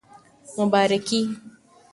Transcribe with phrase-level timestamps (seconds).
[0.57, 1.21] مبارکي